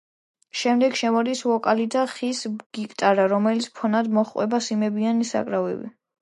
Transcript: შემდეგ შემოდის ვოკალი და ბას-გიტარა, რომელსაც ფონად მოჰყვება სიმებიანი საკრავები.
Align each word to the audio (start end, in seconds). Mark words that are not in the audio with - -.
შემდეგ 0.59 0.95
შემოდის 1.01 1.43
ვოკალი 1.49 1.85
და 1.95 2.05
ბას-გიტარა, 2.13 3.27
რომელსაც 3.35 3.69
ფონად 3.81 4.11
მოჰყვება 4.17 4.63
სიმებიანი 4.71 5.29
საკრავები. 5.35 5.93